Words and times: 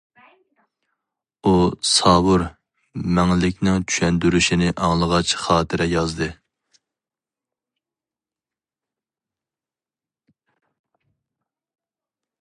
ئۇ 1.49 1.51
ساۋۇر 1.89 2.43
مەڭلىكنىڭ 3.17 3.85
چۈشەندۈرۈشىنى 3.91 4.71
ئاڭلىغاچ 4.87 5.35
خاتىرە 5.43 5.89
يازدى. 5.93 6.31